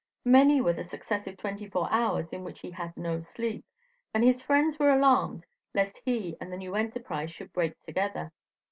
Many 0.25 0.61
were 0.61 0.73
the 0.73 0.83
successive 0.83 1.37
twenty 1.37 1.69
four 1.69 1.87
hours 1.91 2.33
in 2.33 2.43
which 2.43 2.61
he 2.61 2.71
had 2.71 2.97
no 2.97 3.19
sleep, 3.19 3.63
and 4.15 4.23
his 4.23 4.41
friends 4.41 4.79
were 4.79 4.89
alarmed 4.91 5.45
lest 5.75 6.01
he 6.03 6.35
and 6.41 6.51
the 6.51 6.57
new 6.57 6.73
enterprise 6.73 7.29
should 7.29 7.53
break 7.53 7.79
together. 7.83 8.31